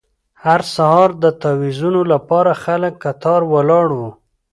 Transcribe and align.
هر 0.43 0.61
سهار 0.75 1.09
د 1.23 1.25
تاویزونو 1.41 2.01
لپاره 2.13 2.51
خلک 2.63 2.93
کتار 3.03 3.41
ولاړ 3.53 3.87
وو. 3.97 4.09